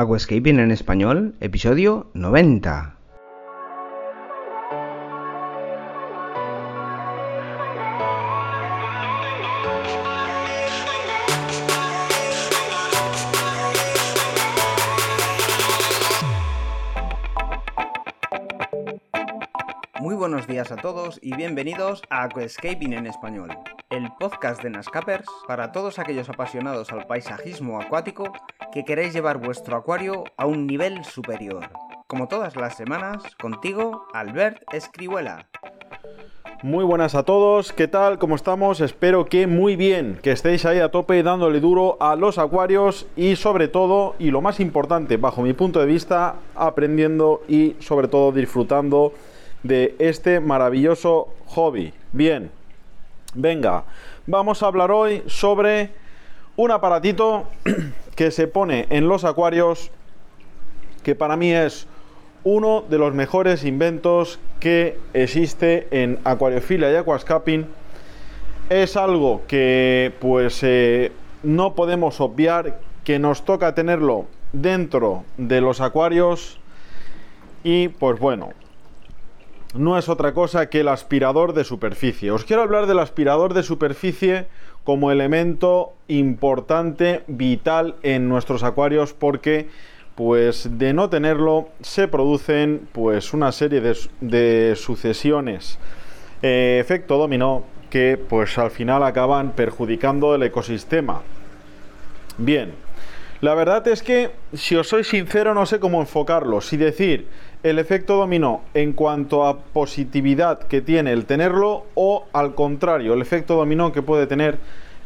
Aquascaping 0.00 0.58
en 0.60 0.70
español, 0.70 1.34
episodio 1.40 2.10
90. 2.14 2.96
Muy 20.00 20.14
buenos 20.14 20.46
días 20.46 20.72
a 20.72 20.76
todos 20.76 21.18
y 21.20 21.36
bienvenidos 21.36 22.00
a 22.08 22.22
Aquascaping 22.22 22.94
en 22.94 23.06
español, 23.06 23.50
el 23.90 24.08
podcast 24.20 24.62
de 24.62 24.70
Nascapers 24.70 25.26
para 25.48 25.72
todos 25.72 25.98
aquellos 25.98 26.28
apasionados 26.28 26.92
al 26.92 27.08
paisajismo 27.08 27.80
acuático 27.80 28.32
que 28.72 28.84
queréis 28.84 29.12
llevar 29.12 29.38
vuestro 29.38 29.76
acuario 29.76 30.24
a 30.36 30.46
un 30.46 30.68
nivel 30.68 31.04
superior. 31.04 31.68
Como 32.06 32.28
todas 32.28 32.54
las 32.54 32.76
semanas, 32.76 33.22
contigo, 33.40 34.06
Albert 34.14 34.62
Escribuela. 34.72 35.48
Muy 36.62 36.84
buenas 36.84 37.16
a 37.16 37.24
todos, 37.24 37.72
¿qué 37.72 37.88
tal? 37.88 38.18
¿Cómo 38.20 38.36
estamos? 38.36 38.80
Espero 38.80 39.26
que 39.26 39.48
muy 39.48 39.74
bien, 39.74 40.20
que 40.22 40.30
estéis 40.30 40.66
ahí 40.66 40.78
a 40.78 40.92
tope 40.92 41.20
dándole 41.24 41.58
duro 41.58 41.96
a 41.98 42.14
los 42.14 42.38
acuarios 42.38 43.08
y 43.16 43.34
sobre 43.34 43.66
todo, 43.66 44.14
y 44.20 44.30
lo 44.30 44.40
más 44.40 44.60
importante, 44.60 45.16
bajo 45.16 45.42
mi 45.42 45.52
punto 45.52 45.80
de 45.80 45.86
vista, 45.86 46.36
aprendiendo 46.54 47.42
y 47.48 47.74
sobre 47.80 48.06
todo 48.06 48.30
disfrutando 48.30 49.12
de 49.64 49.96
este 49.98 50.38
maravilloso 50.38 51.28
hobby. 51.46 51.92
Bien, 52.12 52.50
venga, 53.34 53.84
vamos 54.26 54.62
a 54.62 54.66
hablar 54.66 54.90
hoy 54.90 55.22
sobre 55.26 55.90
un 56.56 56.70
aparatito 56.70 57.46
que 58.16 58.30
se 58.30 58.46
pone 58.46 58.86
en 58.90 59.08
los 59.08 59.24
acuarios 59.24 59.90
que 61.02 61.14
para 61.14 61.36
mí 61.36 61.52
es 61.52 61.86
uno 62.44 62.82
de 62.88 62.98
los 62.98 63.14
mejores 63.14 63.64
inventos 63.64 64.38
que 64.60 64.98
existe 65.14 65.88
en 65.90 66.18
acuariofilia 66.24 66.90
y 66.92 66.96
aquascaping. 66.96 67.66
Es 68.68 68.96
algo 68.96 69.42
que 69.46 70.12
pues 70.20 70.62
eh, 70.62 71.12
no 71.42 71.74
podemos 71.74 72.20
obviar, 72.20 72.78
que 73.04 73.18
nos 73.18 73.44
toca 73.44 73.74
tenerlo 73.74 74.26
dentro 74.52 75.24
de 75.36 75.60
los 75.60 75.80
acuarios 75.80 76.58
y 77.62 77.88
pues 77.88 78.18
bueno, 78.18 78.50
no 79.74 79.98
es 79.98 80.08
otra 80.08 80.34
cosa 80.34 80.68
que 80.68 80.80
el 80.80 80.88
aspirador 80.88 81.52
de 81.52 81.64
superficie. 81.64 82.30
Os 82.30 82.44
quiero 82.44 82.62
hablar 82.62 82.86
del 82.86 82.98
aspirador 82.98 83.54
de 83.54 83.62
superficie 83.62 84.46
como 84.84 85.10
elemento 85.10 85.92
importante, 86.08 87.22
vital 87.26 87.96
en 88.02 88.28
nuestros 88.28 88.62
acuarios 88.62 89.12
porque 89.12 89.68
pues 90.14 90.78
de 90.78 90.92
no 90.92 91.08
tenerlo 91.08 91.68
se 91.80 92.08
producen 92.08 92.88
pues 92.92 93.32
una 93.32 93.52
serie 93.52 93.80
de, 93.80 94.74
sucesiones 94.76 95.78
eh, 96.42 96.78
efecto 96.80 97.16
dominó 97.16 97.64
que 97.90 98.18
pues 98.18 98.58
al 98.58 98.70
final 98.70 99.02
acaban 99.02 99.52
perjudicando 99.52 100.34
el 100.34 100.42
ecosistema. 100.42 101.22
Bien, 102.38 102.72
la 103.40 103.54
verdad 103.54 103.86
es 103.88 104.02
que 104.02 104.30
si 104.52 104.76
os 104.76 104.88
soy 104.88 105.04
sincero 105.04 105.54
no 105.54 105.66
sé 105.66 105.80
cómo 105.80 106.00
enfocarlo, 106.00 106.60
si 106.60 106.76
decir 106.76 107.26
el 107.62 107.78
efecto 107.78 108.16
dominó 108.16 108.62
en 108.74 108.92
cuanto 108.92 109.46
a 109.46 109.58
positividad 109.58 110.60
que 110.60 110.80
tiene 110.80 111.12
el 111.12 111.26
tenerlo 111.26 111.84
o 111.94 112.24
al 112.32 112.54
contrario, 112.54 113.14
el 113.14 113.22
efecto 113.22 113.56
dominó 113.56 113.92
que 113.92 114.02
puede 114.02 114.26
tener 114.26 114.58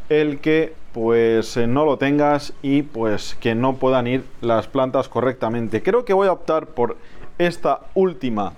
el 0.09 0.39
que 0.39 0.73
pues 0.93 1.57
eh, 1.57 1.67
no 1.67 1.83
lo 1.83 1.97
tengas 1.97 2.53
y 2.61 2.83
pues 2.83 3.35
que 3.41 3.55
no 3.55 3.75
puedan 3.75 4.07
ir 4.07 4.23
las 4.39 4.67
plantas 4.67 5.09
correctamente. 5.09 5.83
Creo 5.83 6.05
que 6.05 6.13
voy 6.13 6.27
a 6.27 6.31
optar 6.31 6.67
por 6.67 6.95
esta 7.37 7.81
última 7.95 8.53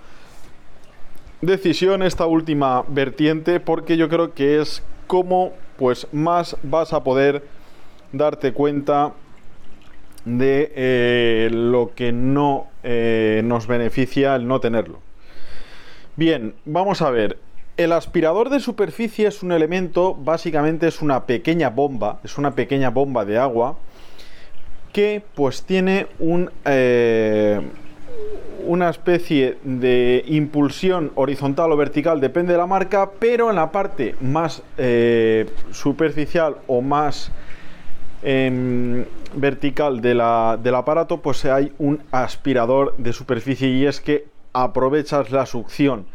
decisión, 1.40 2.02
esta 2.02 2.26
última 2.26 2.84
vertiente 2.86 3.58
porque 3.58 3.96
yo 3.96 4.08
creo 4.08 4.34
que 4.34 4.60
es 4.60 4.82
como 5.08 5.52
pues 5.76 6.06
más 6.12 6.56
vas 6.62 6.92
a 6.92 7.02
poder 7.02 7.44
darte 8.12 8.52
cuenta 8.52 9.12
de 10.36 10.72
eh, 10.74 11.48
lo 11.50 11.92
que 11.94 12.12
no 12.12 12.66
eh, 12.82 13.40
nos 13.44 13.66
beneficia 13.66 14.34
el 14.34 14.46
no 14.46 14.60
tenerlo. 14.60 15.00
Bien, 16.16 16.54
vamos 16.64 17.00
a 17.00 17.10
ver. 17.10 17.38
El 17.76 17.92
aspirador 17.92 18.50
de 18.50 18.58
superficie 18.58 19.28
es 19.28 19.42
un 19.42 19.52
elemento, 19.52 20.14
básicamente 20.14 20.88
es 20.88 21.00
una 21.00 21.26
pequeña 21.26 21.70
bomba, 21.70 22.18
es 22.24 22.36
una 22.36 22.54
pequeña 22.54 22.90
bomba 22.90 23.24
de 23.24 23.38
agua 23.38 23.76
que 24.92 25.22
pues 25.34 25.62
tiene 25.62 26.08
un, 26.18 26.50
eh, 26.64 27.60
una 28.66 28.90
especie 28.90 29.58
de 29.62 30.24
impulsión 30.26 31.12
horizontal 31.14 31.70
o 31.70 31.76
vertical, 31.76 32.20
depende 32.20 32.52
de 32.52 32.58
la 32.58 32.66
marca, 32.66 33.10
pero 33.20 33.48
en 33.50 33.56
la 33.56 33.70
parte 33.70 34.16
más 34.20 34.62
superficial 35.70 36.56
o 36.66 36.80
más 36.80 37.30
Em, 38.22 39.04
vertical 39.34 40.00
del 40.00 40.20
aparato, 40.20 41.20
pues 41.20 41.44
hay 41.44 41.72
un 41.78 42.02
aspirador 42.10 42.94
de 42.98 43.12
superficie 43.12 43.68
y 43.68 43.86
es 43.86 44.00
que 44.00 44.26
aprovechas 44.52 45.30
la 45.30 45.46
succión 45.46 46.06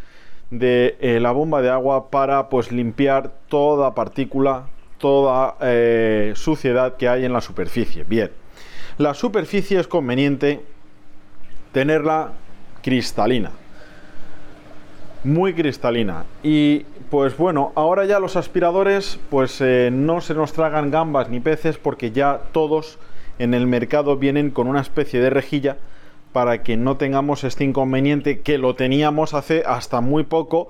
de 0.50 0.97
eh, 1.00 1.19
la 1.19 1.31
bomba 1.31 1.62
de 1.62 1.69
agua 1.69 2.09
para 2.09 2.50
pues 2.50 2.72
limpiar 2.72 3.31
toda 3.47 3.96
partícula, 3.96 4.68
toda 4.97 5.56
eh, 5.62 6.34
suciedad 6.35 6.97
que 6.97 7.09
hay 7.09 7.25
en 7.25 7.34
la 7.34 7.41
superficie. 7.41 8.03
Bien, 8.03 8.31
la 8.97 9.13
superficie 9.13 9.79
es 9.79 9.88
conveniente 9.88 10.62
tenerla 11.72 12.34
cristalina 12.81 13.52
muy 15.23 15.53
cristalina. 15.53 16.25
Y 16.44 16.85
pues 17.09 17.38
bueno, 17.38 17.72
ahora 17.75 18.06
ya 18.06 18.19
los 18.19 18.35
aspiradores 18.35 19.19
pues 19.29 19.61
eh, 19.61 19.89
no 19.91 20.22
se 20.22 20.34
nos 20.34 20.53
tragan 20.53 20.91
gambas 20.91 21.29
ni 21.29 21.39
peces 21.39 21.78
porque 21.78 22.11
ya 22.11 22.41
todos 22.51 23.00
en 23.39 23.53
el 23.53 23.67
mercado 23.67 24.17
vienen 24.17 24.51
con 24.51 24.67
una 24.67 24.81
especie 24.81 25.19
de 25.19 25.29
rejilla 25.29 25.78
para 26.31 26.63
que 26.63 26.78
no 26.78 26.97
tengamos 26.97 27.44
este 27.44 27.63
inconveniente 27.63 28.41
que 28.41 28.57
lo 28.57 28.75
teníamos 28.75 29.34
hace 29.34 29.63
hasta 29.66 30.01
muy 30.01 30.23
poco 30.23 30.69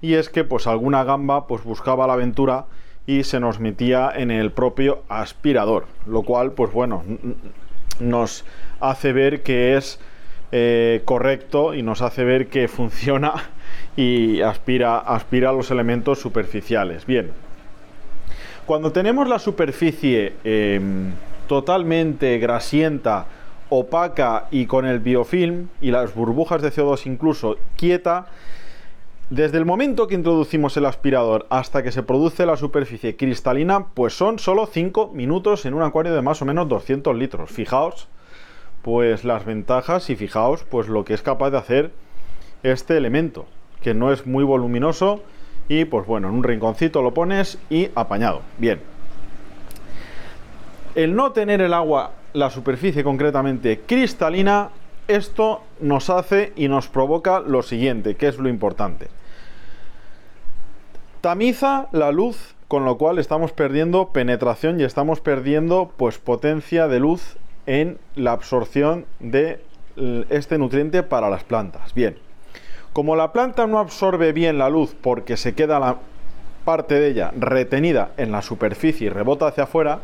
y 0.00 0.14
es 0.14 0.28
que 0.28 0.44
pues 0.44 0.66
alguna 0.66 1.04
gamba 1.04 1.46
pues 1.46 1.64
buscaba 1.64 2.06
la 2.06 2.12
aventura 2.12 2.66
y 3.06 3.24
se 3.24 3.40
nos 3.40 3.58
metía 3.58 4.12
en 4.14 4.30
el 4.30 4.52
propio 4.52 5.02
aspirador, 5.08 5.86
lo 6.06 6.22
cual 6.22 6.52
pues 6.52 6.72
bueno 6.72 7.02
nos 7.98 8.44
hace 8.80 9.12
ver 9.12 9.42
que 9.42 9.76
es 9.76 9.98
eh, 10.50 11.02
correcto 11.04 11.74
y 11.74 11.82
nos 11.82 12.02
hace 12.02 12.24
ver 12.24 12.48
que 12.48 12.68
funciona 12.68 13.34
y 13.96 14.40
aspira, 14.40 14.98
aspira 14.98 15.50
a 15.50 15.52
los 15.52 15.70
elementos 15.70 16.18
superficiales. 16.18 17.06
Bien, 17.06 17.30
cuando 18.66 18.92
tenemos 18.92 19.28
la 19.28 19.38
superficie 19.38 20.34
em, 20.44 21.12
totalmente 21.46 22.38
grasienta, 22.38 23.26
opaca 23.70 24.46
y 24.50 24.66
con 24.66 24.86
el 24.86 25.00
biofilm 25.00 25.68
y 25.80 25.90
las 25.90 26.14
burbujas 26.14 26.62
de 26.62 26.70
CO2 26.70 27.06
incluso 27.06 27.56
quieta, 27.76 28.26
desde 29.30 29.58
el 29.58 29.66
momento 29.66 30.06
que 30.06 30.14
introducimos 30.14 30.76
el 30.76 30.86
aspirador 30.86 31.46
hasta 31.50 31.82
que 31.82 31.92
se 31.92 32.02
produce 32.02 32.46
la 32.46 32.56
superficie 32.56 33.16
cristalina, 33.16 33.88
pues 33.92 34.14
son 34.14 34.38
solo 34.38 34.66
5 34.66 35.12
minutos 35.12 35.66
en 35.66 35.74
un 35.74 35.82
acuario 35.82 36.14
de 36.14 36.22
más 36.22 36.40
o 36.40 36.46
menos 36.46 36.68
200 36.68 37.14
litros. 37.14 37.50
Fijaos, 37.50 38.08
pues 38.82 39.24
las 39.24 39.44
ventajas 39.44 40.10
y 40.10 40.16
fijaos, 40.16 40.64
pues 40.64 40.88
lo 40.88 41.04
que 41.04 41.14
es 41.14 41.22
capaz 41.22 41.50
de 41.50 41.58
hacer 41.58 41.90
este 42.62 42.96
elemento 42.96 43.46
que 43.82 43.94
no 43.94 44.12
es 44.12 44.26
muy 44.26 44.44
voluminoso 44.44 45.22
y 45.68 45.84
pues 45.84 46.06
bueno, 46.06 46.28
en 46.28 46.34
un 46.34 46.42
rinconcito 46.42 47.02
lo 47.02 47.14
pones 47.14 47.58
y 47.70 47.90
apañado. 47.94 48.42
Bien. 48.58 48.80
El 50.94 51.14
no 51.14 51.32
tener 51.32 51.60
el 51.60 51.74
agua, 51.74 52.12
la 52.32 52.50
superficie 52.50 53.04
concretamente 53.04 53.80
cristalina, 53.86 54.70
esto 55.06 55.62
nos 55.80 56.10
hace 56.10 56.52
y 56.56 56.68
nos 56.68 56.88
provoca 56.88 57.40
lo 57.40 57.62
siguiente, 57.62 58.16
que 58.16 58.28
es 58.28 58.38
lo 58.38 58.48
importante. 58.48 59.08
Tamiza 61.20 61.88
la 61.92 62.10
luz, 62.10 62.54
con 62.68 62.84
lo 62.84 62.98
cual 62.98 63.18
estamos 63.18 63.52
perdiendo 63.52 64.08
penetración 64.08 64.80
y 64.80 64.84
estamos 64.84 65.20
perdiendo 65.20 65.92
pues 65.96 66.18
potencia 66.18 66.88
de 66.88 67.00
luz 67.00 67.36
en 67.68 67.98
la 68.16 68.32
absorción 68.32 69.04
de 69.20 69.60
este 70.30 70.56
nutriente 70.56 71.02
para 71.02 71.28
las 71.28 71.44
plantas. 71.44 71.94
Bien. 71.94 72.16
Como 72.94 73.14
la 73.14 73.32
planta 73.32 73.66
no 73.66 73.78
absorbe 73.78 74.32
bien 74.32 74.58
la 74.58 74.70
luz 74.70 74.96
porque 75.00 75.36
se 75.36 75.54
queda 75.54 75.78
la 75.78 75.98
parte 76.64 76.98
de 76.98 77.08
ella 77.08 77.30
retenida 77.38 78.12
en 78.16 78.32
la 78.32 78.40
superficie 78.40 79.06
y 79.06 79.10
rebota 79.10 79.48
hacia 79.48 79.64
afuera, 79.64 80.00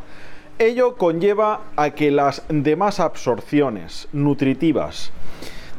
ello 0.59 0.97
conlleva 0.97 1.63
a 1.77 1.91
que 1.91 2.11
las 2.11 2.45
demás 2.49 3.01
absorciones 3.01 4.09
nutritivas 4.13 5.11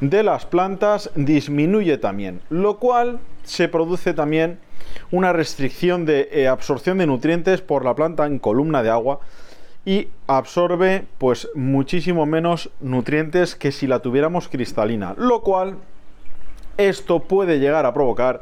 de 0.01 0.23
las 0.23 0.45
plantas 0.45 1.11
disminuye 1.15 1.97
también, 1.99 2.41
lo 2.49 2.79
cual 2.79 3.19
se 3.43 3.69
produce 3.69 4.13
también 4.13 4.57
una 5.11 5.33
restricción 5.33 6.05
de 6.05 6.29
eh, 6.31 6.47
absorción 6.47 6.97
de 6.97 7.05
nutrientes 7.05 7.61
por 7.61 7.85
la 7.85 7.93
planta 7.93 8.25
en 8.25 8.39
columna 8.39 8.81
de 8.81 8.89
agua 8.89 9.19
y 9.85 10.07
absorbe 10.27 11.05
pues 11.19 11.47
muchísimo 11.53 12.25
menos 12.25 12.71
nutrientes 12.81 13.55
que 13.55 13.71
si 13.71 13.85
la 13.85 13.99
tuviéramos 13.99 14.49
cristalina, 14.49 15.13
lo 15.17 15.41
cual 15.41 15.77
esto 16.77 17.19
puede 17.21 17.59
llegar 17.59 17.85
a 17.85 17.93
provocar 17.93 18.41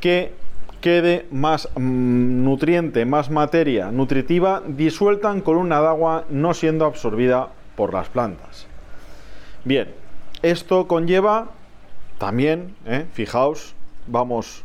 que 0.00 0.32
quede 0.80 1.26
más 1.30 1.68
mm, 1.74 2.44
nutriente, 2.44 3.04
más 3.04 3.30
materia 3.30 3.90
nutritiva 3.90 4.62
disuelta 4.66 5.30
en 5.32 5.40
columna 5.40 5.80
de 5.80 5.88
agua 5.88 6.24
no 6.28 6.54
siendo 6.54 6.84
absorbida 6.84 7.48
por 7.76 7.92
las 7.94 8.08
plantas. 8.08 8.66
Bien, 9.64 9.88
esto 10.42 10.86
conlleva 10.86 11.48
también, 12.18 12.74
¿eh? 12.86 13.06
fijaos, 13.12 13.74
vamos 14.06 14.64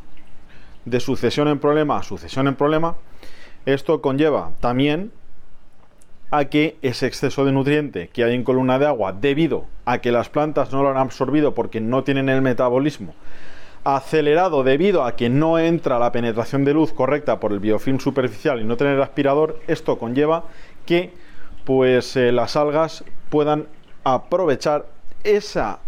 de 0.86 1.00
sucesión 1.00 1.48
en 1.48 1.60
problema 1.60 1.98
a 1.98 2.04
sucesión 2.04 2.48
en 2.48 2.56
problema, 2.56 2.96
esto 3.66 4.02
conlleva 4.02 4.52
también 4.60 5.12
a 6.32 6.46
que 6.46 6.78
ese 6.82 7.08
exceso 7.08 7.46
de 7.46 7.52
nutriente 7.52 8.10
que 8.10 8.24
hay 8.24 8.36
en 8.36 8.44
columna 8.44 8.80
de 8.80 8.88
agua 8.88 9.14
debido 9.14 9.66
a 9.86 10.00
que 10.00 10.12
las 10.12 10.30
plantas 10.30 10.72
no 10.72 10.84
lo 10.84 10.90
han 10.90 10.98
absorbido 10.98 11.54
porque 11.54 11.82
no 11.82 12.04
tienen 12.04 12.30
el 12.30 12.42
metabolismo 12.42 13.14
acelerado 13.86 14.64
debido 14.64 15.04
a 15.06 15.16
que 15.16 15.30
no 15.30 15.60
entra 15.60 16.00
la 16.00 16.12
penetración 16.12 16.66
de 16.66 16.74
luz 16.74 16.92
correcta 16.92 17.40
por 17.40 17.54
el 17.54 17.60
biofilm 17.60 18.00
superficial 18.00 18.60
y 18.60 18.64
no 18.64 18.78
tener 18.78 19.00
aspirador, 19.00 19.60
esto 19.68 20.00
conlleva 20.00 20.46
que 20.88 21.14
pues 21.66 22.16
eh, 22.16 22.32
las 22.32 22.56
algas 22.56 23.06
puedan 23.30 23.68
aprovechar 24.04 24.88
esa, 25.24 25.80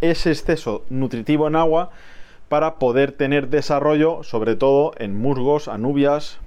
ese 0.00 0.30
exceso 0.30 0.84
nutritivo 0.88 1.46
en 1.48 1.56
agua 1.56 1.90
para 2.48 2.76
poder 2.76 3.12
tener 3.12 3.48
desarrollo, 3.48 4.22
sobre 4.22 4.56
todo 4.56 4.92
en 4.96 5.14
musgos, 5.14 5.68
anubias, 5.68 6.38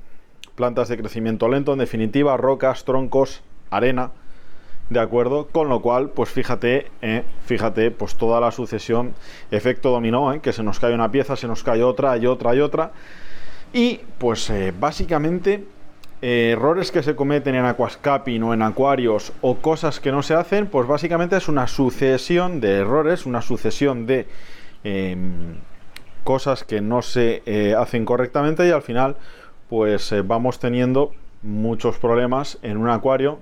plantas 0.55 0.87
de 0.87 0.97
crecimiento 0.97 1.49
lento, 1.49 1.73
en 1.73 1.79
definitiva, 1.79 2.37
rocas, 2.37 2.85
troncos, 2.85 3.43
arena, 3.69 4.11
¿de 4.89 4.99
acuerdo? 4.99 5.47
Con 5.47 5.69
lo 5.69 5.81
cual, 5.81 6.09
pues 6.09 6.29
fíjate, 6.29 6.91
eh, 7.01 7.23
fíjate, 7.45 7.91
pues 7.91 8.15
toda 8.15 8.39
la 8.39 8.51
sucesión, 8.51 9.13
efecto 9.51 9.91
dominó, 9.91 10.33
eh, 10.33 10.39
que 10.39 10.53
se 10.53 10.63
nos 10.63 10.79
cae 10.79 10.93
una 10.93 11.11
pieza, 11.11 11.35
se 11.35 11.47
nos 11.47 11.63
cae 11.63 11.83
otra, 11.83 12.17
y 12.17 12.25
otra, 12.25 12.55
y 12.55 12.61
otra. 12.61 12.91
Y 13.73 13.99
pues 14.17 14.49
eh, 14.49 14.73
básicamente 14.77 15.65
errores 16.21 16.91
que 16.91 17.03
se 17.03 17.15
cometen 17.15 17.53
en 17.55 17.65
aquascaping 17.65 18.41
o 18.41 18.53
en 18.53 18.63
acuarios 18.63 19.31
o 19.41 19.57
cosas 19.57 19.99
que 19.99 20.11
no 20.11 20.23
se 20.23 20.33
hacen, 20.33 20.65
pues 20.67 20.87
básicamente 20.87 21.35
es 21.37 21.47
una 21.47 21.67
sucesión 21.67 22.61
de 22.61 22.77
errores, 22.77 23.27
una 23.27 23.41
sucesión 23.41 24.07
de 24.07 24.25
em, 24.83 25.57
cosas 26.23 26.63
que 26.63 26.81
no 26.81 27.03
se 27.03 27.43
hacen 27.77 28.05
correctamente 28.05 28.67
y 28.67 28.71
al 28.71 28.81
final 28.81 29.17
pues 29.69 30.13
vamos 30.25 30.59
teniendo 30.59 31.11
muchos 31.41 31.97
problemas 31.97 32.57
en 32.61 32.77
un 32.77 32.89
acuario 32.89 33.39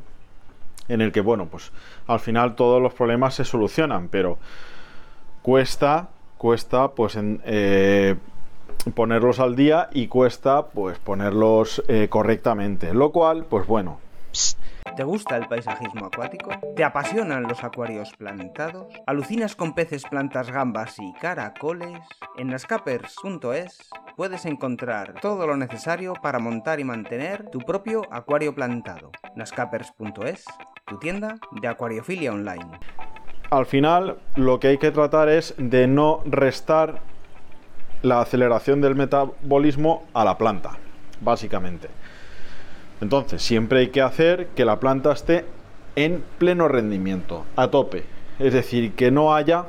en 0.87 1.01
el 1.01 1.11
que, 1.11 1.21
bueno, 1.21 1.47
pues 1.47 1.71
al 2.07 2.19
final 2.19 2.55
todos 2.55 2.81
los 2.81 2.93
problemas 2.93 3.35
se 3.35 3.45
solucionan, 3.45 4.09
pero 4.09 4.37
cuesta, 5.41 6.09
cuesta, 6.37 6.89
pues 6.91 7.15
en, 7.15 7.41
eh, 7.45 8.15
ponerlos 8.95 9.39
al 9.39 9.55
día 9.55 9.89
y 9.93 10.07
cuesta, 10.07 10.67
pues 10.67 10.99
ponerlos 10.99 11.83
eh, 11.87 12.07
correctamente, 12.09 12.93
lo 12.93 13.11
cual, 13.11 13.45
pues 13.49 13.65
bueno. 13.65 13.99
¿Te 14.95 15.03
gusta 15.03 15.37
el 15.37 15.47
paisajismo 15.47 16.05
acuático? 16.05 16.51
¿Te 16.75 16.83
apasionan 16.83 17.43
los 17.43 17.63
acuarios 17.63 18.13
plantados? 18.13 18.93
¿Alucinas 19.07 19.55
con 19.55 19.73
peces, 19.73 20.03
plantas, 20.03 20.51
gambas 20.51 20.99
y 20.99 21.13
caracoles? 21.13 21.99
En 22.37 22.49
nascapers.es 22.49 23.89
puedes 24.15 24.45
encontrar 24.45 25.15
todo 25.19 25.47
lo 25.47 25.57
necesario 25.57 26.13
para 26.13 26.37
montar 26.37 26.79
y 26.79 26.83
mantener 26.83 27.49
tu 27.49 27.59
propio 27.59 28.03
acuario 28.11 28.53
plantado. 28.53 29.11
nascapers.es, 29.35 30.45
tu 30.85 30.99
tienda 30.99 31.37
de 31.59 31.67
acuariofilia 31.67 32.31
online. 32.31 32.79
Al 33.49 33.65
final, 33.65 34.19
lo 34.35 34.59
que 34.59 34.67
hay 34.67 34.77
que 34.77 34.91
tratar 34.91 35.27
es 35.27 35.55
de 35.57 35.87
no 35.87 36.21
restar 36.25 37.01
la 38.03 38.21
aceleración 38.21 38.79
del 38.81 38.93
metabolismo 38.93 40.03
a 40.13 40.23
la 40.23 40.37
planta, 40.37 40.77
básicamente. 41.21 41.89
Entonces, 43.03 43.43
siempre 43.43 43.79
hay 43.79 43.87
que 43.89 44.01
hacer 44.01 44.47
que 44.55 44.63
la 44.63 44.79
planta 44.79 45.11
esté 45.11 45.43
en 45.97 46.23
pleno 46.37 46.69
rendimiento, 46.69 47.43
a 47.57 47.67
tope. 47.67 48.05
Es 48.39 48.53
decir, 48.53 48.93
que 48.93 49.11
no 49.11 49.35
haya 49.35 49.65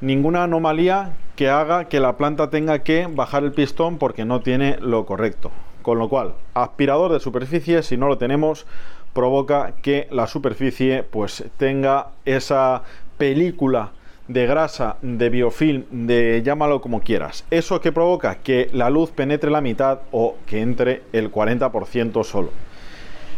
ninguna 0.00 0.42
anomalía 0.42 1.12
que 1.36 1.48
haga 1.48 1.84
que 1.84 2.00
la 2.00 2.16
planta 2.16 2.50
tenga 2.50 2.80
que 2.80 3.06
bajar 3.08 3.44
el 3.44 3.52
pistón 3.52 3.98
porque 3.98 4.24
no 4.24 4.40
tiene 4.40 4.78
lo 4.80 5.06
correcto. 5.06 5.52
Con 5.82 6.00
lo 6.00 6.08
cual, 6.08 6.34
aspirador 6.54 7.12
de 7.12 7.20
superficie, 7.20 7.84
si 7.84 7.96
no 7.96 8.08
lo 8.08 8.18
tenemos, 8.18 8.66
provoca 9.12 9.74
que 9.80 10.08
la 10.10 10.26
superficie 10.26 11.04
pues 11.04 11.44
tenga 11.56 12.08
esa 12.24 12.82
película 13.16 13.92
de 14.28 14.46
grasa, 14.46 14.96
de 15.02 15.28
biofilm, 15.28 15.84
de 16.06 16.42
llámalo 16.44 16.80
como 16.80 17.00
quieras. 17.00 17.44
Eso 17.50 17.80
que 17.80 17.92
provoca 17.92 18.36
que 18.36 18.68
la 18.72 18.90
luz 18.90 19.10
penetre 19.10 19.50
la 19.50 19.60
mitad 19.60 20.00
o 20.10 20.36
que 20.46 20.60
entre 20.60 21.02
el 21.12 21.30
40% 21.30 22.24
solo. 22.24 22.50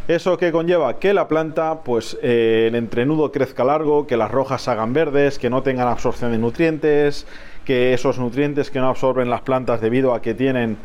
Eso 0.06 0.36
que 0.36 0.52
conlleva 0.52 0.98
que 0.98 1.14
la 1.14 1.28
planta, 1.28 1.80
pues 1.82 2.18
eh, 2.22 2.66
el 2.68 2.74
entrenudo 2.74 3.32
crezca 3.32 3.64
largo, 3.64 4.06
que 4.06 4.18
las 4.18 4.30
rojas 4.30 4.68
hagan 4.68 4.92
verdes, 4.92 5.38
que 5.38 5.48
no 5.48 5.62
tengan 5.62 5.88
absorción 5.88 6.30
de 6.30 6.36
nutrientes, 6.36 7.26
que 7.64 7.94
esos 7.94 8.18
nutrientes 8.18 8.70
que 8.70 8.80
no 8.80 8.88
absorben 8.90 9.30
las 9.30 9.40
plantas 9.40 9.80
debido 9.80 10.12
a 10.12 10.20
que 10.20 10.34
tienen 10.34 10.76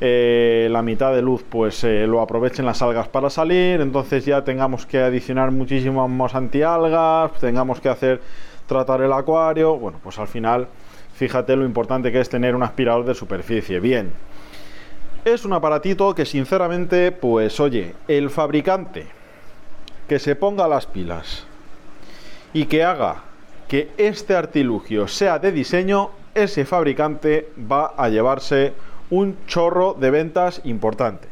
eh, 0.00 0.66
la 0.68 0.82
mitad 0.82 1.14
de 1.14 1.22
luz, 1.22 1.44
pues 1.48 1.84
eh, 1.84 2.08
lo 2.08 2.20
aprovechen 2.20 2.66
las 2.66 2.82
algas 2.82 3.06
para 3.06 3.30
salir. 3.30 3.80
Entonces 3.80 4.24
ya 4.26 4.42
tengamos 4.42 4.84
que 4.84 4.98
adicionar 4.98 5.52
muchísimos 5.52 6.34
antialgas, 6.34 7.32
tengamos 7.40 7.80
que 7.80 7.88
hacer 7.88 8.20
tratar 8.66 9.00
el 9.02 9.12
acuario. 9.12 9.76
Bueno, 9.76 9.98
pues 10.02 10.18
al 10.18 10.28
final, 10.28 10.68
fíjate 11.14 11.56
lo 11.56 11.64
importante 11.64 12.12
que 12.12 12.20
es 12.20 12.28
tener 12.28 12.54
un 12.54 12.62
aspirador 12.62 13.04
de 13.04 13.14
superficie. 13.14 13.80
Bien. 13.80 14.12
Es 15.24 15.44
un 15.44 15.52
aparatito 15.52 16.14
que 16.14 16.24
sinceramente, 16.24 17.10
pues 17.10 17.58
oye, 17.58 17.94
el 18.06 18.30
fabricante 18.30 19.06
que 20.08 20.18
se 20.20 20.36
ponga 20.36 20.68
las 20.68 20.86
pilas 20.86 21.46
y 22.52 22.66
que 22.66 22.84
haga 22.84 23.24
que 23.66 23.90
este 23.96 24.36
artilugio 24.36 25.08
sea 25.08 25.40
de 25.40 25.50
diseño, 25.50 26.10
ese 26.34 26.64
fabricante 26.64 27.50
va 27.70 27.94
a 27.96 28.08
llevarse 28.08 28.74
un 29.10 29.36
chorro 29.46 29.94
de 29.94 30.10
ventas 30.10 30.60
importante. 30.64 31.28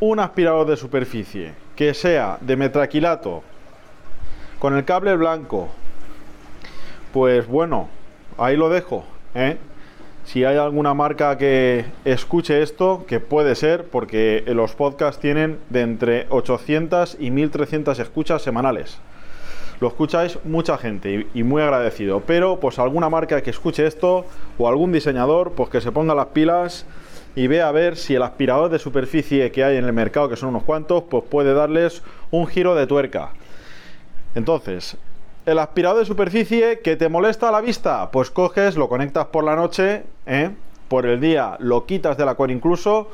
Un 0.00 0.18
aspirador 0.18 0.66
de 0.66 0.76
superficie 0.76 1.52
que 1.76 1.92
sea 1.92 2.38
de 2.40 2.56
metraquilato 2.56 3.42
con 4.60 4.76
el 4.76 4.84
cable 4.84 5.16
blanco, 5.16 5.68
pues 7.14 7.48
bueno, 7.48 7.88
ahí 8.36 8.56
lo 8.56 8.68
dejo. 8.68 9.04
¿eh? 9.34 9.56
Si 10.24 10.44
hay 10.44 10.58
alguna 10.58 10.92
marca 10.92 11.38
que 11.38 11.86
escuche 12.04 12.62
esto, 12.62 13.06
que 13.08 13.20
puede 13.20 13.54
ser, 13.54 13.86
porque 13.86 14.44
los 14.46 14.74
podcasts 14.74 15.18
tienen 15.18 15.58
de 15.70 15.80
entre 15.80 16.26
800 16.28 17.16
y 17.18 17.30
1300 17.30 17.98
escuchas 17.98 18.42
semanales. 18.42 18.98
Lo 19.80 19.88
escucháis 19.88 20.38
mucha 20.44 20.76
gente 20.76 21.26
y, 21.32 21.42
muy 21.42 21.62
agradecido. 21.62 22.20
Pero 22.26 22.60
pues 22.60 22.78
alguna 22.78 23.08
marca 23.08 23.40
que 23.40 23.48
escuche 23.48 23.86
esto 23.86 24.26
o 24.58 24.68
algún 24.68 24.92
diseñador, 24.92 25.52
pues 25.52 25.70
que 25.70 25.80
se 25.80 25.90
ponga 25.90 26.14
las 26.14 26.26
pilas 26.26 26.84
y 27.34 27.46
vea 27.46 27.66
a 27.68 27.72
ver 27.72 27.96
si 27.96 28.14
el 28.14 28.22
aspirador 28.22 28.70
de 28.70 28.78
superficie 28.78 29.50
que 29.52 29.64
hay 29.64 29.78
en 29.78 29.86
el 29.86 29.94
mercado, 29.94 30.28
que 30.28 30.36
son 30.36 30.50
unos 30.50 30.64
cuantos, 30.64 31.04
pues 31.08 31.24
puede 31.30 31.54
darles 31.54 32.02
un 32.30 32.46
giro 32.46 32.74
de 32.74 32.86
tuerca. 32.86 33.30
Entonces, 34.34 34.96
el 35.46 35.58
aspirador 35.58 36.00
de 36.00 36.04
superficie 36.04 36.80
que 36.80 36.96
te 36.96 37.08
molesta 37.08 37.48
a 37.48 37.52
la 37.52 37.60
vista, 37.60 38.10
pues 38.10 38.30
coges, 38.30 38.76
lo 38.76 38.88
conectas 38.88 39.26
por 39.26 39.44
la 39.44 39.56
noche, 39.56 40.04
¿eh? 40.26 40.50
por 40.88 41.06
el 41.06 41.20
día 41.20 41.56
lo 41.60 41.86
quitas 41.86 42.16
del 42.16 42.28
acuario 42.28 42.56
incluso 42.56 43.08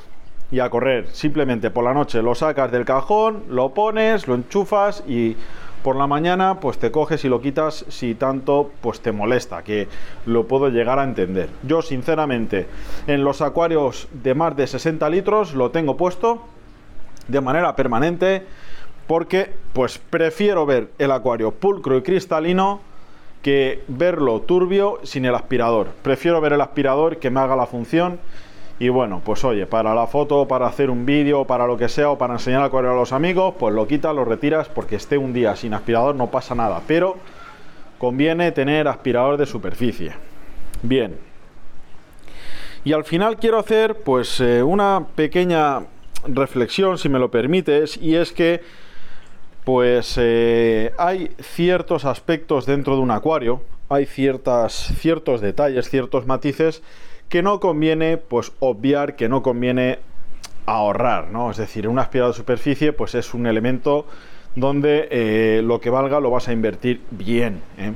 y 0.51 0.61
a 0.61 0.71
correr. 0.71 1.09
Simplemente 1.13 1.71
por 1.71 1.85
la 1.85 1.95
noche 1.95 2.23
lo 2.23 2.35
sacas 2.35 2.71
del 2.73 2.85
cajón, 2.85 3.45
lo 3.49 3.75
pones, 3.75 4.29
lo 4.29 4.35
enchufas 4.35 5.05
y 5.07 5.37
por 5.83 5.97
la 5.97 6.07
mañana 6.07 6.59
pues 6.59 6.79
te 6.79 6.91
coges 6.91 7.25
y 7.25 7.29
lo 7.29 7.41
quitas 7.41 7.85
si 7.89 8.15
tanto 8.15 8.73
pues 8.81 9.01
te 9.01 9.13
molesta, 9.13 9.63
que 9.63 9.89
lo 10.25 10.47
puedo 10.47 10.69
llegar 10.69 10.99
a 10.99 11.05
entender. 11.05 11.49
Yo 11.63 11.83
sinceramente 11.83 12.67
en 13.07 13.25
los 13.25 13.41
acuarios 13.41 14.09
de 14.13 14.35
más 14.35 14.57
de 14.57 14.67
60 14.67 15.09
litros 15.11 15.55
lo 15.55 15.71
tengo 15.71 15.97
puesto 15.97 16.43
de 17.29 17.41
manera 17.41 17.77
permanente 17.77 18.47
porque 19.07 19.53
pues 19.73 19.99
prefiero 19.99 20.67
ver 20.67 20.89
el 20.99 21.11
acuario 21.11 21.53
pulcro 21.53 21.97
y 21.97 22.03
cristalino 22.03 22.81
que 23.43 23.85
verlo 23.89 24.41
turbio 24.41 24.99
sin 25.05 25.25
el 25.25 25.35
aspirador. 25.35 25.89
Prefiero 26.03 26.41
ver 26.41 26.55
el 26.55 26.61
aspirador 26.61 27.19
que 27.19 27.31
me 27.31 27.41
haga 27.41 27.55
la 27.55 27.67
función 27.67 28.19
y 28.79 28.89
bueno, 28.89 29.23
pues 29.25 29.43
oye, 29.45 29.67
para 29.67 29.95
la 29.95 30.07
foto, 30.07 30.47
para 30.47 30.67
hacer 30.67 30.91
un 30.91 31.07
vídeo, 31.07 31.45
para 31.45 31.67
lo 31.67 31.79
que 31.79 31.89
sea 31.89 32.11
o 32.11 32.19
para 32.19 32.35
enseñar 32.35 32.61
el 32.61 32.67
acuario 32.67 32.91
a 32.91 32.95
los 32.95 33.13
amigos, 33.13 33.55
pues 33.59 33.75
lo 33.75 33.87
quitas, 33.87 34.15
lo 34.15 34.25
retiras 34.25 34.69
porque 34.69 34.97
esté 34.97 35.17
un 35.17 35.33
día 35.33 35.57
sin 35.57 35.73
aspirador 35.73 36.15
no 36.15 36.31
pasa 36.31 36.55
nada, 36.55 36.83
pero 36.87 37.17
conviene 37.99 38.53
tener 38.53 38.89
aspirador 38.89 39.37
de 39.37 39.47
superficie. 39.47 40.13
Bien. 40.83 41.17
Y 42.85 42.93
al 42.93 43.05
final 43.05 43.39
quiero 43.39 43.59
hacer 43.59 43.97
pues 43.97 44.41
eh, 44.41 44.63
una 44.63 45.07
pequeña 45.15 45.81
reflexión, 46.27 46.99
si 46.99 47.09
me 47.09 47.19
lo 47.19 47.31
permites, 47.31 47.97
y 47.97 48.15
es 48.15 48.33
que 48.33 48.61
pues 49.67 50.15
eh, 50.17 50.93
hay 50.97 51.33
ciertos 51.41 52.05
aspectos 52.05 52.67
dentro 52.67 52.95
de 52.95 53.03
un 53.03 53.11
acuario, 53.11 53.63
hay 53.89 54.07
ciertas, 54.07 54.95
ciertos 55.01 55.41
detalles, 55.41 55.91
ciertos 55.91 56.25
matices 56.25 56.85
que 57.29 57.43
no 57.43 57.59
conviene 57.59 58.17
pues 58.17 58.53
obviar, 58.61 59.17
que 59.17 59.29
no 59.29 59.43
conviene 59.43 59.99
ahorrar, 60.67 61.33
¿no? 61.33 61.51
Es 61.51 61.57
decir, 61.57 61.89
un 61.89 61.99
aspirador 61.99 62.33
de 62.33 62.37
superficie 62.37 62.93
pues 62.93 63.17
es 63.17 63.35
un 63.35 63.49
elemento 63.49 64.07
donde 64.55 65.09
eh, 65.11 65.63
lo 65.65 65.81
que 65.81 65.91
valga 65.91 66.21
lo 66.21 66.31
vas 66.31 66.47
a 66.47 66.53
invertir 66.53 67.01
bien. 67.11 67.61
¿eh? 67.77 67.93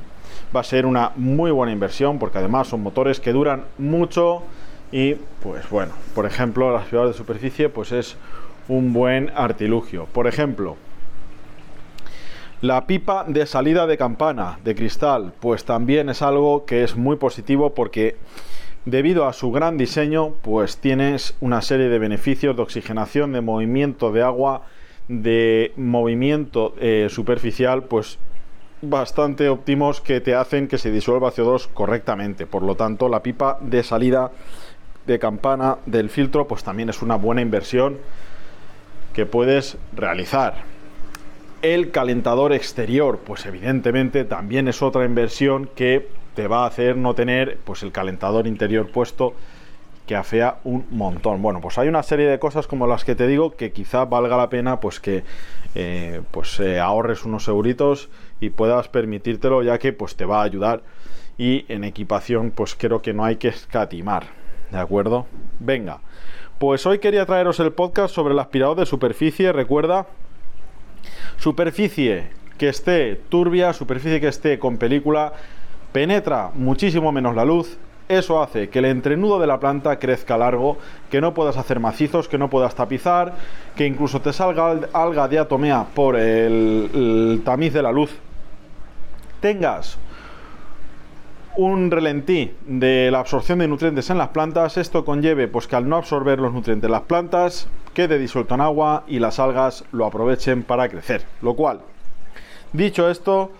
Va 0.53 0.59
a 0.59 0.65
ser 0.65 0.85
una 0.85 1.13
muy 1.15 1.51
buena 1.51 1.71
inversión 1.71 2.19
porque 2.19 2.39
además 2.39 2.67
son 2.67 2.83
motores 2.83 3.21
que 3.21 3.31
duran 3.31 3.63
mucho 3.77 4.43
y 4.91 5.13
pues 5.41 5.69
bueno, 5.69 5.93
por 6.13 6.25
ejemplo, 6.25 6.69
el 6.69 6.75
aspirador 6.75 7.13
de 7.13 7.17
superficie 7.17 7.69
pues 7.69 7.93
es 7.93 8.17
un 8.67 8.91
buen 8.91 9.31
artilugio. 9.33 10.05
Por 10.11 10.27
ejemplo, 10.27 10.75
la 12.61 12.85
pipa 12.85 13.25
de 13.27 13.47
salida 13.47 13.87
de 13.87 13.97
campana 13.97 14.59
de 14.63 14.75
cristal, 14.75 15.33
pues 15.39 15.65
también 15.65 16.09
es 16.09 16.21
algo 16.21 16.65
que 16.65 16.83
es 16.83 16.95
muy 16.95 17.15
positivo 17.15 17.73
porque 17.73 18.17
debido 18.85 19.25
a 19.25 19.33
su 19.33 19.51
gran 19.51 19.77
diseño, 19.77 20.33
pues 20.43 20.77
tienes 20.77 21.35
una 21.41 21.63
serie 21.63 21.89
de 21.89 21.97
beneficios 21.97 22.55
de 22.55 22.61
oxigenación, 22.61 23.33
de 23.33 23.41
movimiento 23.41 24.11
de 24.11 24.21
agua, 24.21 24.61
de 25.07 25.73
movimiento 25.75 26.75
eh, 26.79 27.07
superficial, 27.09 27.83
pues 27.83 28.19
bastante 28.83 29.49
óptimos 29.49 29.99
que 29.99 30.21
te 30.21 30.35
hacen 30.35 30.67
que 30.67 30.77
se 30.77 30.91
disuelva 30.91 31.31
CO2 31.31 31.67
correctamente. 31.73 32.45
Por 32.45 32.61
lo 32.61 32.75
tanto, 32.75 33.09
la 33.09 33.23
pipa 33.23 33.57
de 33.61 33.81
salida 33.81 34.31
de 35.07 35.17
campana 35.17 35.77
del 35.87 36.11
filtro, 36.11 36.47
pues 36.47 36.63
también 36.63 36.89
es 36.89 37.01
una 37.01 37.15
buena 37.15 37.41
inversión 37.41 37.97
que 39.13 39.25
puedes 39.25 39.77
realizar. 39.95 40.70
El 41.61 41.91
calentador 41.91 42.53
exterior, 42.53 43.19
pues 43.19 43.45
evidentemente 43.45 44.25
también 44.25 44.67
es 44.67 44.81
otra 44.81 45.05
inversión 45.05 45.69
que 45.75 46.07
te 46.33 46.47
va 46.47 46.63
a 46.63 46.67
hacer 46.67 46.97
no 46.97 47.13
tener 47.13 47.59
pues 47.63 47.83
el 47.83 47.91
calentador 47.91 48.47
interior 48.47 48.89
puesto 48.91 49.35
que 50.07 50.15
afea 50.15 50.57
un 50.63 50.87
montón. 50.89 51.41
Bueno, 51.43 51.61
pues 51.61 51.77
hay 51.77 51.87
una 51.87 52.01
serie 52.01 52.25
de 52.25 52.39
cosas 52.39 52.65
como 52.65 52.87
las 52.87 53.05
que 53.05 53.13
te 53.13 53.27
digo 53.27 53.55
que 53.55 53.71
quizá 53.71 54.05
valga 54.05 54.37
la 54.37 54.49
pena 54.49 54.79
pues 54.79 54.99
que 54.99 55.23
eh, 55.75 56.21
pues 56.31 56.59
eh, 56.59 56.79
ahorres 56.79 57.25
unos 57.25 57.47
euritos 57.47 58.09
y 58.39 58.49
puedas 58.49 58.87
permitírtelo 58.87 59.61
ya 59.61 59.77
que 59.77 59.93
pues 59.93 60.15
te 60.15 60.25
va 60.25 60.41
a 60.41 60.45
ayudar 60.45 60.81
y 61.37 61.65
en 61.71 61.83
equipación 61.83 62.49
pues 62.49 62.73
creo 62.73 63.03
que 63.03 63.13
no 63.13 63.23
hay 63.23 63.35
que 63.35 63.49
escatimar, 63.49 64.25
¿de 64.71 64.79
acuerdo? 64.79 65.27
Venga, 65.59 65.99
pues 66.57 66.87
hoy 66.87 66.97
quería 66.97 67.27
traeros 67.27 67.59
el 67.59 67.71
podcast 67.71 68.15
sobre 68.15 68.33
el 68.33 68.39
aspirador 68.39 68.77
de 68.77 68.87
superficie, 68.87 69.51
recuerda 69.53 70.07
Superficie 71.37 72.29
que 72.57 72.69
esté 72.69 73.19
turbia, 73.29 73.73
superficie 73.73 74.21
que 74.21 74.27
esté 74.27 74.59
con 74.59 74.77
película, 74.77 75.33
penetra 75.91 76.51
muchísimo 76.53 77.11
menos 77.11 77.35
la 77.35 77.45
luz. 77.45 77.77
Eso 78.07 78.43
hace 78.43 78.69
que 78.69 78.79
el 78.79 78.85
entrenudo 78.85 79.39
de 79.39 79.47
la 79.47 79.59
planta 79.59 79.97
crezca 79.97 80.37
largo, 80.37 80.77
que 81.09 81.21
no 81.21 81.33
puedas 81.33 81.57
hacer 81.57 81.79
macizos, 81.79 82.27
que 82.27 82.37
no 82.37 82.49
puedas 82.49 82.75
tapizar, 82.75 83.33
que 83.75 83.85
incluso 83.85 84.21
te 84.21 84.33
salga 84.33 84.79
alga 84.91 85.27
diatomea 85.27 85.85
por 85.93 86.17
el, 86.17 86.89
el 86.93 87.41
tamiz 87.45 87.73
de 87.73 87.81
la 87.81 87.91
luz. 87.91 88.11
Tengas 89.39 89.97
un 91.57 91.91
relentí 91.91 92.51
de 92.65 93.09
la 93.11 93.19
absorción 93.19 93.59
de 93.59 93.67
nutrientes 93.67 94.09
en 94.09 94.17
las 94.17 94.29
plantas, 94.29 94.77
esto 94.77 95.05
conlleve 95.05 95.47
pues 95.47 95.67
que 95.67 95.75
al 95.75 95.87
no 95.87 95.97
absorber 95.97 96.39
los 96.39 96.53
nutrientes 96.53 96.89
las 96.89 97.01
plantas 97.01 97.67
quede 97.93 98.17
disuelto 98.17 98.55
en 98.55 98.61
agua 98.61 99.03
y 99.07 99.19
las 99.19 99.39
algas 99.39 99.83
lo 99.91 100.05
aprovechen 100.05 100.63
para 100.63 100.89
crecer. 100.89 101.23
Lo 101.41 101.55
cual, 101.55 101.81
dicho 102.73 103.09
esto, 103.09 103.51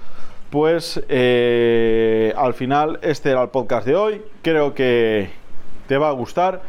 pues 0.49 1.01
eh, 1.09 2.33
al 2.37 2.53
final 2.53 2.99
este 3.01 3.31
era 3.31 3.41
el 3.41 3.49
podcast 3.49 3.85
de 3.85 3.95
hoy. 3.95 4.21
Creo 4.41 4.73
que 4.73 5.29
te 5.87 5.97
va 5.97 6.09
a 6.09 6.13
gustar. 6.13 6.61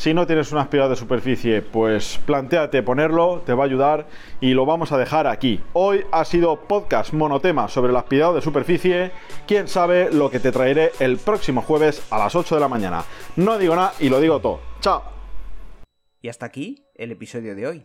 Si 0.00 0.14
no 0.14 0.26
tienes 0.26 0.50
un 0.50 0.56
aspirador 0.56 0.88
de 0.88 0.96
superficie, 0.96 1.60
pues 1.60 2.18
planteate 2.24 2.82
ponerlo, 2.82 3.42
te 3.44 3.52
va 3.52 3.64
a 3.64 3.66
ayudar 3.66 4.06
y 4.40 4.54
lo 4.54 4.64
vamos 4.64 4.92
a 4.92 4.96
dejar 4.96 5.26
aquí. 5.26 5.60
Hoy 5.74 6.06
ha 6.10 6.24
sido 6.24 6.58
podcast 6.62 7.12
monotema 7.12 7.68
sobre 7.68 7.90
el 7.90 7.96
aspirador 7.98 8.34
de 8.34 8.40
superficie. 8.40 9.12
Quién 9.46 9.68
sabe 9.68 10.10
lo 10.10 10.30
que 10.30 10.40
te 10.40 10.52
traeré 10.52 10.92
el 11.00 11.18
próximo 11.18 11.60
jueves 11.60 12.02
a 12.10 12.16
las 12.16 12.34
8 12.34 12.54
de 12.54 12.60
la 12.62 12.68
mañana. 12.68 13.04
No 13.36 13.58
digo 13.58 13.76
nada 13.76 13.92
y 14.00 14.08
lo 14.08 14.20
digo 14.20 14.40
todo. 14.40 14.60
Chao. 14.80 15.02
Y 16.22 16.30
hasta 16.30 16.46
aquí 16.46 16.86
el 16.94 17.12
episodio 17.12 17.54
de 17.54 17.66
hoy. 17.66 17.84